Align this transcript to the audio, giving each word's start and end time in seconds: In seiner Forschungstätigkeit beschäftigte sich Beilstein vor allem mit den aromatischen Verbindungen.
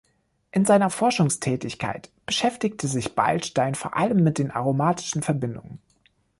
In 0.51 0.65
seiner 0.65 0.89
Forschungstätigkeit 0.89 2.09
beschäftigte 2.25 2.87
sich 2.87 3.13
Beilstein 3.13 3.75
vor 3.75 3.95
allem 3.95 4.23
mit 4.23 4.39
den 4.39 4.49
aromatischen 4.49 5.21
Verbindungen. 5.21 5.79